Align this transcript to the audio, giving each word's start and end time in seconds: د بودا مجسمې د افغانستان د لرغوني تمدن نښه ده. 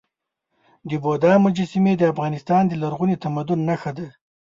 د 0.89 0.91
بودا 1.03 1.33
مجسمې 1.45 1.93
د 1.97 2.03
افغانستان 2.13 2.63
د 2.67 2.73
لرغوني 2.81 3.15
تمدن 3.23 3.59
نښه 3.69 3.91
ده. 3.97 4.07